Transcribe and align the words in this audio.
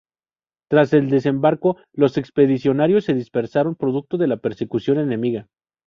Tras 0.67 0.93
el 0.93 1.11
desembarco, 1.11 1.77
los 1.93 2.17
expedicionarios 2.17 3.05
se 3.05 3.13
dispersaron 3.13 3.75
producto 3.75 4.17
de 4.17 4.25
la 4.25 4.37
persecución 4.37 4.97
enemiga. 4.97 5.47